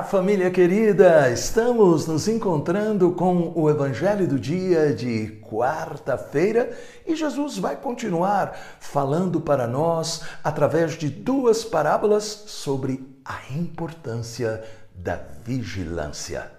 [0.00, 1.28] Família querida!
[1.30, 6.74] Estamos nos encontrando com o Evangelho do dia de quarta-feira
[7.06, 15.20] e Jesus vai continuar falando para nós através de duas parábolas sobre a importância da
[15.44, 16.50] vigilância.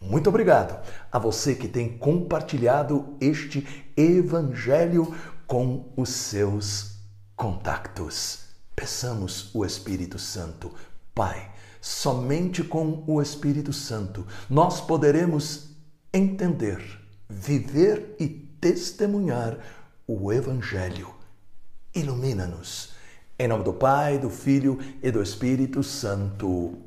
[0.00, 0.76] Muito obrigado
[1.12, 5.14] a você que tem compartilhado este Evangelho
[5.46, 6.96] com os seus
[7.36, 8.40] contactos.
[8.74, 10.72] Peçamos o Espírito Santo,
[11.14, 11.54] Pai
[11.86, 15.68] Somente com o Espírito Santo nós poderemos
[16.14, 16.80] entender,
[17.28, 19.58] viver e testemunhar
[20.06, 21.10] o Evangelho.
[21.94, 22.94] Ilumina-nos.
[23.38, 26.78] Em nome do Pai, do Filho e do Espírito Santo.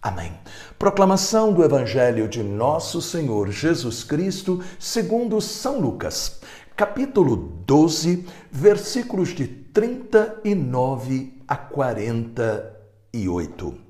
[0.00, 0.32] Amém.
[0.78, 6.40] Proclamação do Evangelho de Nosso Senhor Jesus Cristo, segundo São Lucas,
[6.74, 7.36] capítulo
[7.66, 13.85] 12, versículos de 39 a 48.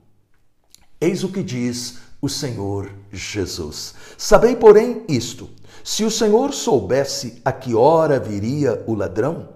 [1.06, 3.94] Eis o que diz o Senhor Jesus.
[4.18, 5.48] Sabei, porém, isto:
[5.84, 9.50] se o Senhor soubesse a que hora viria o ladrão,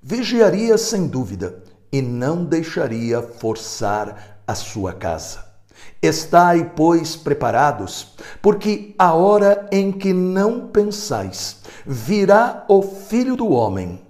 [0.00, 5.44] vigiaria sem dúvida e não deixaria forçar a sua casa.
[6.00, 14.00] Estai, pois, preparados, porque a hora em que não pensais, virá o filho do homem.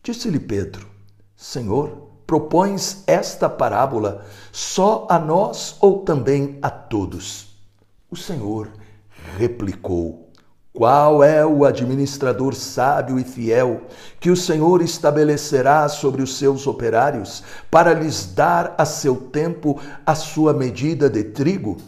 [0.00, 0.86] Disse-lhe Pedro:
[1.34, 7.56] Senhor, propões esta parábola só a nós ou também a todos?
[8.10, 8.68] O Senhor
[9.38, 10.30] replicou:
[10.70, 13.80] Qual é o administrador sábio e fiel
[14.20, 20.14] que o Senhor estabelecerá sobre os seus operários para lhes dar a seu tempo a
[20.14, 21.78] sua medida de trigo?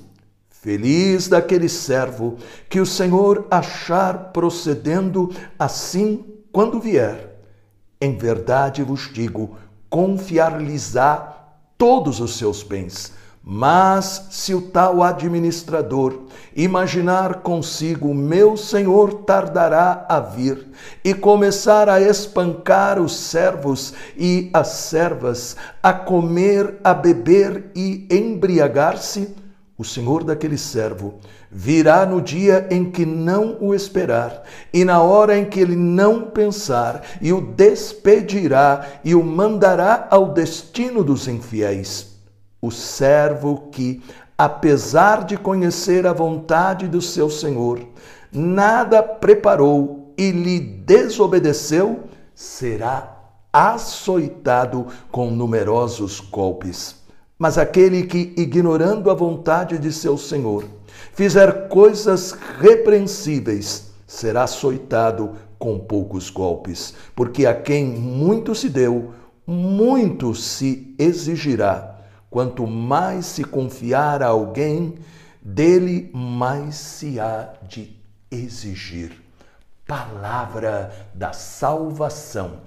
[0.48, 7.28] Feliz daquele servo que o Senhor achar procedendo assim quando vier.
[8.00, 9.58] Em verdade vos digo,
[9.90, 11.34] confiar-lhes-á
[11.76, 13.12] todos os seus bens.
[13.42, 20.68] Mas se o tal administrador imaginar consigo, meu senhor tardará a vir,
[21.02, 29.34] e começar a espancar os servos e as servas, a comer, a beber e embriagar-se,
[29.80, 31.14] o senhor daquele servo
[31.50, 34.42] virá no dia em que não o esperar,
[34.74, 40.34] e na hora em que ele não pensar, e o despedirá e o mandará ao
[40.34, 42.08] destino dos infiéis.
[42.60, 44.02] O servo que,
[44.36, 47.80] apesar de conhecer a vontade do seu senhor,
[48.30, 52.00] nada preparou e lhe desobedeceu,
[52.34, 53.16] será
[53.50, 56.99] açoitado com numerosos golpes.
[57.40, 60.62] Mas aquele que, ignorando a vontade de seu senhor,
[61.14, 69.14] fizer coisas repreensíveis, será açoitado com poucos golpes, porque a quem muito se deu,
[69.46, 72.00] muito se exigirá.
[72.28, 74.96] Quanto mais se confiar a alguém,
[75.40, 77.96] dele mais se há de
[78.30, 79.12] exigir.
[79.86, 82.60] Palavra da salvação.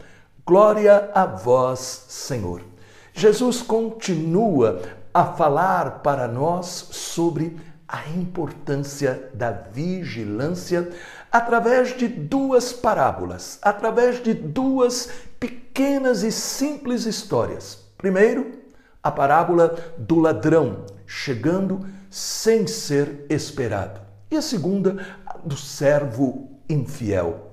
[0.43, 2.72] Glória a vós, Senhor.
[3.13, 4.81] Jesus continua
[5.13, 7.57] a falar para nós sobre
[7.87, 10.91] a importância da vigilância
[11.31, 17.77] através de duas parábolas, através de duas pequenas e simples histórias.
[17.97, 18.59] Primeiro,
[19.01, 24.01] a parábola do ladrão chegando sem ser esperado.
[24.31, 25.05] E a segunda,
[25.45, 27.51] do servo infiel.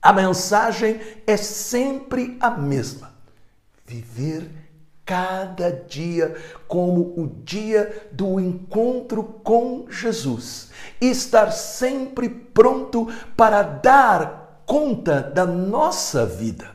[0.00, 3.12] A mensagem é sempre a mesma:
[3.84, 4.50] viver
[5.04, 6.34] cada dia
[6.66, 10.70] como o dia do encontro com Jesus.
[11.00, 16.70] E estar sempre pronto para dar conta da nossa vida.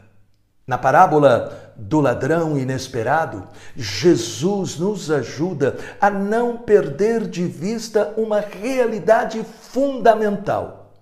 [0.67, 9.43] Na parábola do ladrão inesperado, Jesus nos ajuda a não perder de vista uma realidade
[9.43, 10.93] fundamental.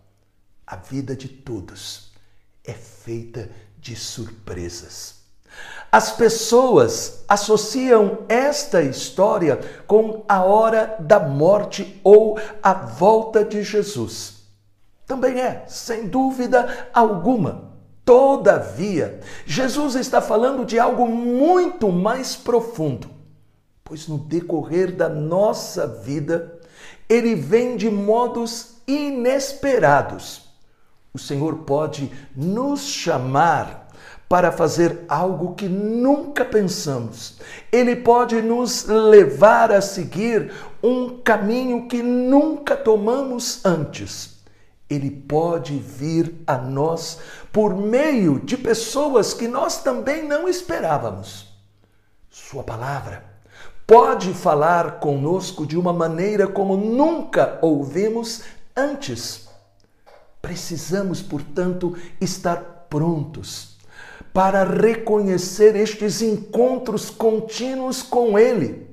[0.65, 2.13] A vida de todos
[2.63, 5.16] é feita de surpresas.
[5.91, 14.37] As pessoas associam esta história com a hora da morte ou a volta de Jesus.
[15.05, 17.71] Também é, sem dúvida alguma.
[18.03, 23.09] Todavia, Jesus está falando de algo muito mais profundo,
[23.83, 26.59] pois no decorrer da nossa vida,
[27.09, 30.43] ele vem de modos inesperados.
[31.13, 33.86] O Senhor pode nos chamar
[34.29, 37.37] para fazer algo que nunca pensamos.
[37.71, 40.51] Ele pode nos levar a seguir
[40.83, 44.37] um caminho que nunca tomamos antes.
[44.89, 47.19] Ele pode vir a nós
[47.51, 51.47] por meio de pessoas que nós também não esperávamos.
[52.29, 53.23] Sua palavra
[53.85, 58.43] pode falar conosco de uma maneira como nunca ouvimos
[58.75, 59.47] antes.
[60.41, 63.76] Precisamos, portanto, estar prontos
[64.37, 68.87] para reconhecer estes encontros contínuos com Ele.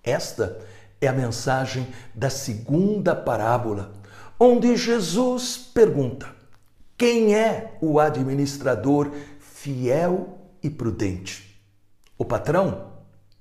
[0.00, 0.60] Esta
[1.00, 3.92] é a mensagem da segunda parábola,
[4.38, 6.28] onde Jesus pergunta:
[6.96, 9.10] quem é o administrador
[9.40, 11.60] fiel e prudente?
[12.16, 12.92] O patrão,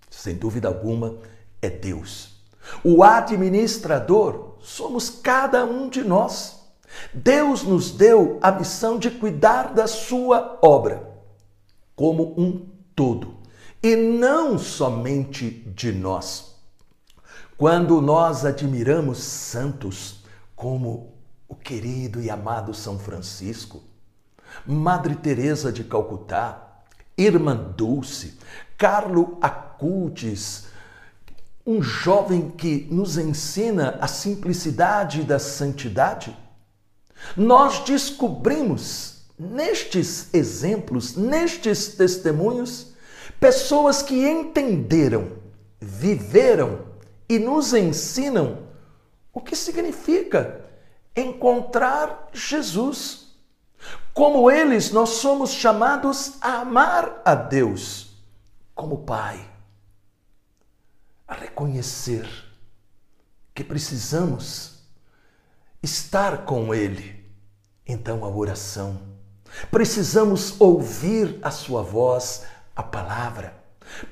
[0.09, 1.19] sem dúvida alguma,
[1.61, 2.41] é Deus.
[2.83, 6.62] O administrador somos cada um de nós.
[7.13, 11.11] Deus nos deu a missão de cuidar da sua obra
[11.95, 13.37] como um todo
[13.81, 16.55] e não somente de nós.
[17.57, 20.23] Quando nós admiramos santos
[20.55, 21.13] como
[21.47, 23.83] o querido e amado São Francisco,
[24.65, 26.81] Madre Teresa de Calcutá,
[27.17, 28.39] Irmã Dulce,
[28.77, 30.67] Carlo Acutis,
[31.65, 36.35] um jovem que nos ensina a simplicidade da santidade,
[37.35, 42.93] nós descobrimos nestes exemplos, nestes testemunhos,
[43.39, 45.33] pessoas que entenderam,
[45.79, 46.85] viveram
[47.27, 48.67] e nos ensinam
[49.33, 50.63] o que significa
[51.15, 53.35] encontrar Jesus.
[54.13, 58.15] Como eles, nós somos chamados a amar a Deus
[58.75, 59.49] como Pai,
[61.27, 62.27] a reconhecer
[63.53, 64.72] que precisamos
[65.83, 67.23] estar com Ele.
[67.85, 68.99] Então, a oração.
[69.69, 72.45] Precisamos ouvir a Sua voz,
[72.75, 73.61] a palavra.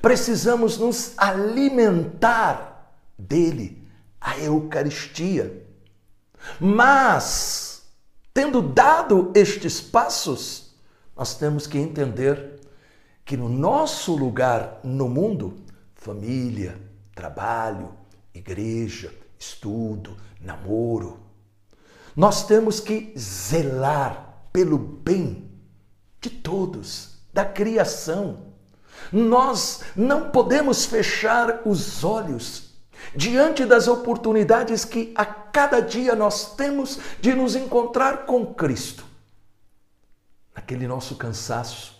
[0.00, 3.82] Precisamos nos alimentar dele,
[4.20, 5.66] a Eucaristia.
[6.60, 7.82] Mas,
[8.34, 10.74] tendo dado estes passos,
[11.16, 12.60] nós temos que entender
[13.24, 15.54] que no nosso lugar no mundo,
[15.94, 16.78] família,
[17.14, 17.92] trabalho,
[18.34, 21.20] igreja, estudo, namoro,
[22.16, 25.50] nós temos que zelar pelo bem
[26.20, 28.52] de todos, da criação.
[29.10, 32.72] Nós não podemos fechar os olhos
[33.14, 39.04] diante das oportunidades que a cada dia nós temos de nos encontrar com Cristo.
[40.54, 41.98] Naquele nosso cansaço,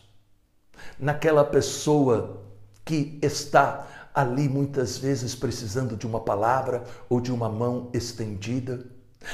[0.99, 2.43] naquela pessoa
[2.85, 8.85] que está ali muitas vezes precisando de uma palavra ou de uma mão estendida,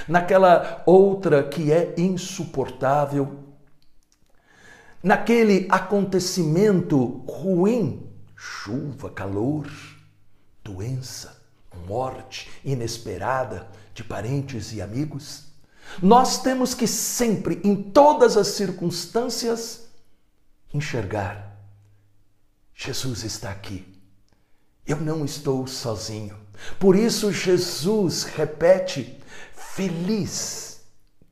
[0.07, 3.45] naquela outra que é insuportável,
[5.03, 8.07] naquele acontecimento ruim,
[8.37, 9.71] chuva, calor,
[10.63, 11.41] doença,
[11.87, 15.45] morte inesperada de parentes e amigos,
[16.03, 19.89] nós temos que sempre, em todas as circunstâncias,
[20.73, 21.57] enxergar:
[22.75, 23.87] Jesus está aqui.
[24.87, 26.37] Eu não estou sozinho.
[26.79, 29.18] Por isso, Jesus repete:
[29.79, 30.81] Feliz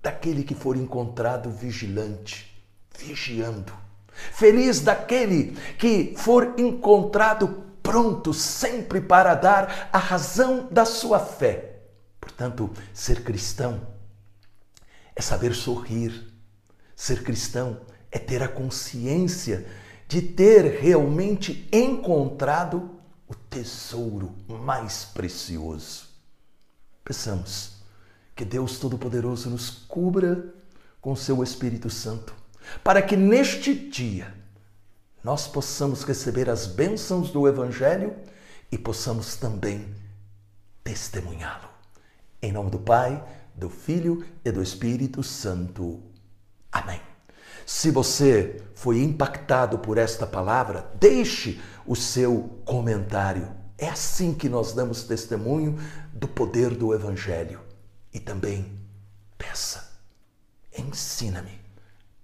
[0.01, 2.65] daquele que for encontrado vigilante,
[2.97, 3.73] vigiando.
[4.13, 11.81] Feliz daquele que for encontrado pronto sempre para dar a razão da sua fé.
[12.21, 13.85] Portanto, ser cristão
[15.17, 16.33] é saber sorrir.
[16.95, 17.81] Ser cristão
[18.13, 19.67] é ter a consciência
[20.07, 26.07] de ter realmente encontrado o tesouro mais precioso.
[27.03, 27.76] Peçamos
[28.37, 30.55] que Deus Todo-Poderoso nos cubra
[31.01, 32.35] com seu Espírito Santo,
[32.85, 34.35] para que neste dia
[35.25, 38.15] nós possamos receber as bênçãos do Evangelho
[38.71, 39.89] e possamos também
[40.85, 41.69] testemunhá-lo.
[42.43, 43.25] Em nome do Pai,
[43.55, 46.03] do Filho e do Espírito Santo.
[46.71, 47.01] Amém.
[47.65, 53.51] Se você foi impactado por esta palavra, deixe o seu comentário.
[53.79, 55.77] É assim que nós damos testemunho
[56.13, 57.61] do poder do Evangelho.
[58.17, 58.65] E também
[59.37, 59.93] peça,
[60.75, 61.61] ensina-me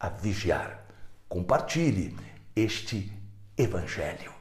[0.01, 0.87] a vigiar.
[1.29, 2.17] Compartilhe
[2.57, 3.13] este
[3.59, 4.33] Evangelho.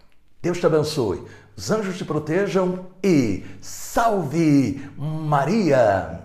[0.41, 6.19] Deus te abençoe, os anjos te protejam e salve Maria!